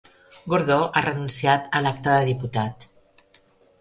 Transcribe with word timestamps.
Gordó 0.53 0.77
ha 0.95 1.03
renunciat 1.07 1.69
a 1.81 1.85
l'acta 1.87 2.17
de 2.19 2.25
diputat 2.31 2.93